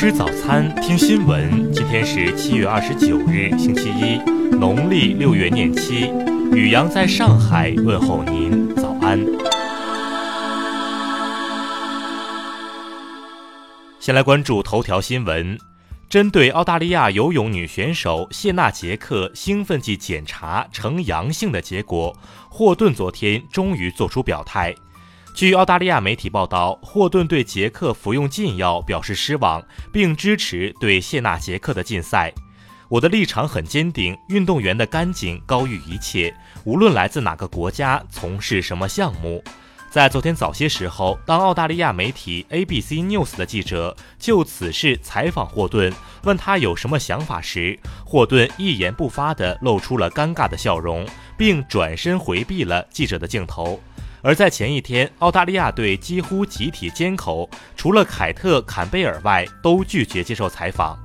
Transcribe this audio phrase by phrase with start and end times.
[0.00, 1.70] 吃早餐，听新闻。
[1.74, 4.16] 今天是七月二十九日，星期一，
[4.56, 6.10] 农历六月廿七。
[6.54, 9.22] 雨阳在上海问候您，早安。
[13.98, 15.58] 先来关注头条新闻。
[16.08, 22.16] 针对澳大利亚游泳女选手谢娜杰克兴奋剂检查呈阳性的结果，
[22.48, 24.74] 霍顿昨天终于做出表态。
[25.40, 32.30] 据澳大利亚媒体报道，霍顿对杰克服用禁药表示失望，并支持对谢娜杰克的禁赛。
[32.90, 36.30] 我的立场很坚定，运动员的干净高于一切，
[36.64, 39.42] 无论来自哪个国家，从事什么项目。
[39.90, 45.90] 在昨天早些时候，当澳大利亚媒体 ABC News 的记者就此事采访霍顿，
[46.24, 51.06] 问他有什么想法时，霍顿一言不发地露出了尴尬的笑容，
[51.38, 53.80] 并转身回避了记者的镜头。
[54.22, 60.98] 而在前一天，澳大利亚队几乎集体缄口，除了凯特·坎贝尔外，都拒绝接受采访。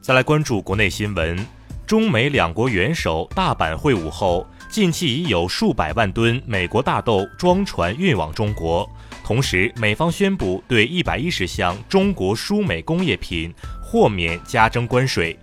[0.00, 1.38] 再来关注国内新闻，
[1.86, 4.46] 中美两国元首大阪会晤后。
[4.70, 8.88] 近期已有数百万吨美国大豆装船运往中国，
[9.24, 15.36] 同时美方宣布对一百一十项中国输美工业品豁免加征关税。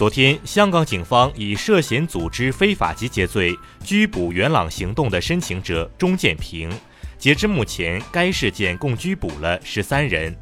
[0.00, 6.70] 昨天，香港警方以涉嫌组织非法集结罪拘捕元朗行动的申请者钟建平，
[7.18, 10.34] 截至目前，该事件共拘捕了十三人。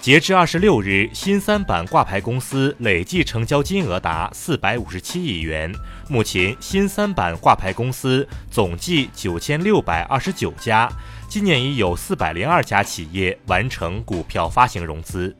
[0.00, 5.74] 截至二十六日，新三板挂牌公司累计成交金额达四百五十七亿元。
[6.08, 10.88] 目前，新三板挂牌公司总计九千六百二十九家，
[11.28, 15.36] 今年已有四百零二家企业完成股票发行融资。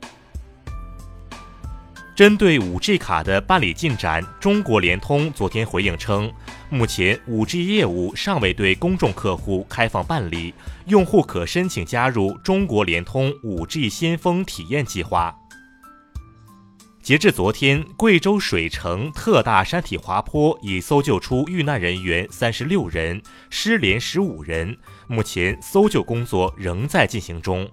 [2.17, 6.33] 针对五 G 卡的办理进展，中国联通昨天回应称，
[6.67, 10.51] 目前五 G 业务尚未对公众客户开放办理，
[10.87, 15.31] 用户可申请加入中国联通五 G 先锋体验计划。
[17.03, 24.75] 截至昨天，贵州水城特大山体滑坡已搜救出遇难人员三十六人，失联十五人，
[25.05, 27.69] 目前搜救工作仍在进行中。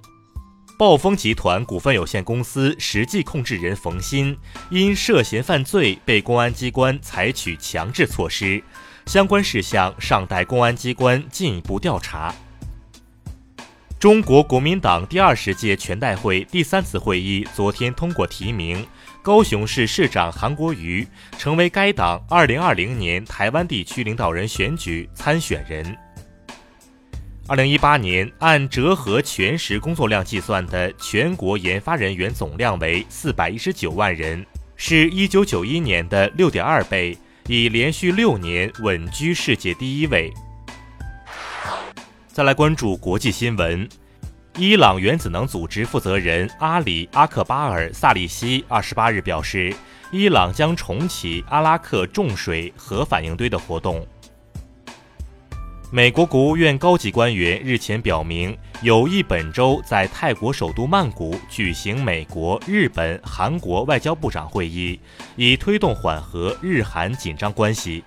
[0.77, 4.37] 暴风集团股份有限公司实际控制人冯鑫
[4.71, 8.61] 因涉嫌犯罪被公安机关采取强制措施，
[9.07, 12.35] 相关事项尚待公安机关进一步调查。
[14.01, 18.85] 中国国民党第二十届全代会第三次会议昨天通过提名
[19.23, 21.07] 高雄市市长韩国瑜
[21.39, 25.97] 成为该党二零二零年台湾地区领导人选举参选人。
[27.47, 34.45] 二零一八年，按折合全时工作量计算的全国研发人员总量为四百一十九万人，
[34.77, 37.15] 是一九九一年的六点二倍，
[37.47, 40.33] 已连续六年稳居世界第一位。
[42.29, 43.87] 再来关注国际新闻，
[44.57, 49.75] 伊朗原子能组织负责人阿里阿克巴尔萨利希二十八日表示，
[50.11, 54.07] 伊朗将重启阿拉克重水核反应堆的活动。
[55.91, 64.99] 美国国务院高级官员日前表明，有意本周在泰国首都曼谷举行美国、日本、韩国外交部长会议，
[65.37, 68.03] 以推动缓和日韩紧张关系。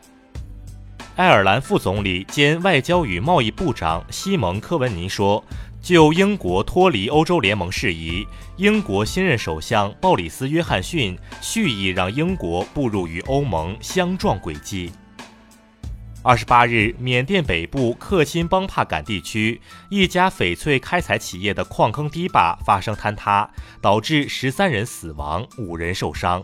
[1.16, 5.42] 爱尔兰副总理兼外交与贸易部长西蒙科文尼说
[5.82, 8.28] ：“就英国脱离欧洲联盟事宜，
[8.58, 14.92] 英国新任首相鲍里斯·约翰逊蓄意让英国步入与欧盟相撞轨迹。”
[16.28, 23.50] 二十八日，缅甸北部克钦邦帕敢地区一家翡翠开采企业的矿坑堤坝发生坍塌，
[23.80, 26.44] 导致十三人死亡，五人受伤。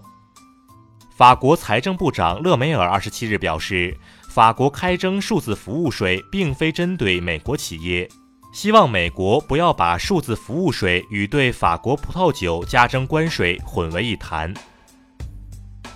[1.13, 3.97] 法国财政部长勒梅尔二十七日表示，
[4.29, 8.07] 法国开征数字服务税并非针对美国企业，
[8.53, 14.53] 希望美国不要把数字服务税与对法国葡萄酒加征关税混为一谈。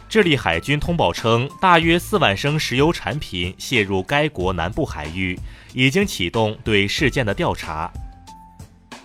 [0.10, 5.38] 智利海军通报称，大约四万升石油产品泄入该国南部海域，
[5.74, 7.92] 已经启动对事件的调查。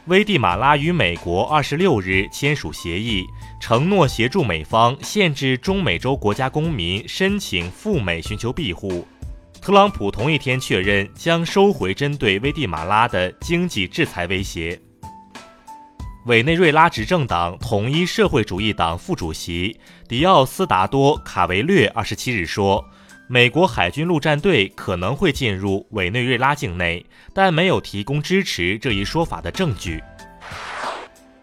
[0.07, 3.25] 危地马拉与美国二十六日签署协议，
[3.61, 9.07] 承诺协助美方限制中美洲国家公民申请赴美寻求庇护。
[9.61, 14.81] 特朗普同一天确认将收回针对危地马拉的经济制裁威胁。
[16.27, 19.77] 委内瑞拉执政党统一社会主义党副主席
[20.07, 22.85] 迪奥斯达多·卡维略二十七日说，
[23.27, 27.05] 美国海军陆战队可能会进入委内瑞拉境内，
[27.35, 30.01] 但没有提供支持这一说法的证据。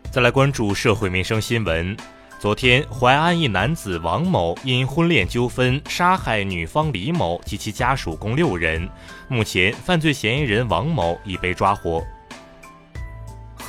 [0.10, 1.98] 再来关注社会民生新闻，
[2.40, 8.88] 昨天淮安一男子王某因婚恋纠纷杀害女方李某及其家属共六人，
[9.28, 12.02] 目前犯罪嫌疑人王某已被抓获。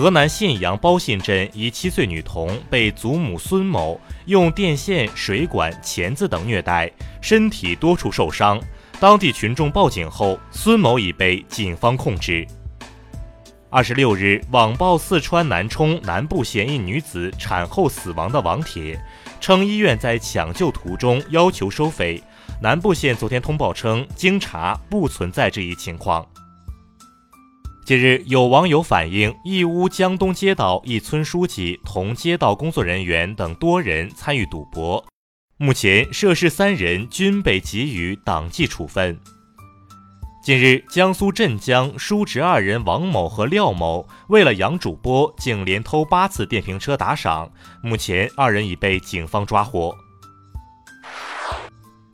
[0.00, 8.58] 河南信阳包信镇一七岁女童被祖母孙某用电线、水管、钳子等虐待，身体多处受伤。
[8.99, 12.47] 当地群众报警后，孙某已被警方控制。
[13.69, 18.99] 二十六日，网曝四川南充南部嫌疑女子产后死亡的网帖，
[19.38, 22.23] 称医院在抢救途中要求收费。
[22.62, 26.26] 南部县昨天通报称，经查不存在这一情况。
[27.90, 35.04] 近日，有网友反映，义乌江东街道一村书记同街道工作人员等多人参与赌博，
[35.56, 39.19] 目前涉事三人均被给予党纪处分。
[40.40, 47.50] 近日，江苏镇江叔侄二人王某和廖某为了养主播，竟连偷八次电瓶车打赏，
[47.82, 49.92] 目前二人已被警方抓获。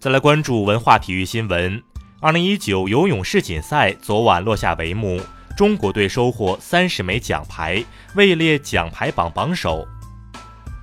[0.00, 1.82] 再来关注文化体育新闻，
[2.20, 5.20] 二零一九游泳世锦赛昨晚落下帷幕。
[5.56, 7.82] 中国队收获三十枚奖牌，
[8.14, 9.88] 位列奖牌榜榜首。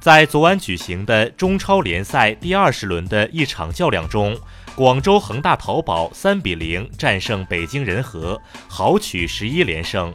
[0.01, 4.35] 在昨晚举行的中超联赛第二十轮的一场较量中，
[4.75, 10.11] 广州恒大淘宝三比零战胜北京人和，豪取十一连胜。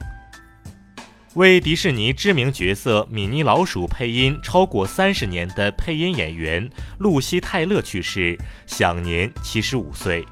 [1.35, 6.69] 为迪士尼知名角色米妮老鼠配音超过三十年的配音演员
[6.99, 10.27] 露西·泰勒去世，享年七十五岁。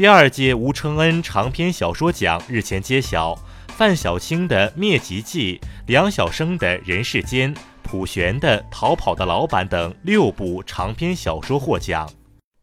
[0.00, 3.36] 第二届吴承恩长篇小说奖日前揭晓，
[3.76, 12.08] 范小青的《灭极记》、梁晓声的《人世间》、普玄的《逃跑的老板》等六部长篇小说获奖。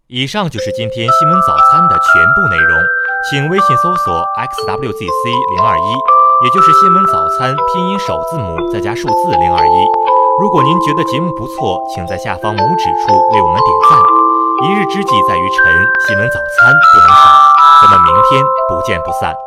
[0.08, 2.84] 以上就是今天新闻早餐的全部内容，
[3.30, 5.94] 请微信搜索 xwzc 零二一，
[6.44, 9.86] 也就是新闻早餐拼音首字母再加数字零二一。
[10.42, 14.17] 如果您觉得节目不错，请在下方拇指处为我们点赞。
[14.64, 17.30] 一日之计在于晨，新闻早餐不能少，
[17.84, 19.47] 咱们明天不见不散。